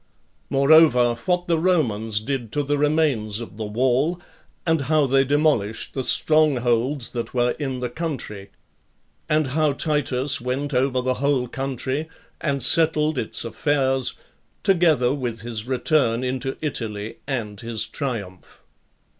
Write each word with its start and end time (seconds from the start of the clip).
Moreover, 0.49 1.13
what 1.27 1.45
the 1.47 1.59
Romans 1.59 2.19
did 2.19 2.51
to 2.53 2.63
the 2.63 2.79
remains 2.79 3.39
of 3.39 3.57
the 3.57 3.63
wall; 3.65 4.19
and 4.65 4.81
how 4.81 5.05
they 5.05 5.23
demolished 5.23 5.93
the 5.93 6.03
strong 6.03 6.55
holds 6.55 7.11
that 7.11 7.35
were 7.35 7.51
in 7.59 7.81
the 7.81 7.89
country; 7.91 8.49
and 9.29 9.49
how 9.49 9.73
Titus 9.73 10.41
went 10.41 10.73
over 10.73 11.01
the 11.01 11.13
whole 11.21 11.47
country, 11.47 12.09
and 12.41 12.63
settled 12.63 13.19
its 13.19 13.45
affairs; 13.45 14.15
together 14.63 15.13
with 15.13 15.41
his 15.41 15.67
return 15.67 16.23
into 16.23 16.57
Italy, 16.61 17.17
and 17.27 17.59
his 17.61 17.85
triumph. 17.85 18.63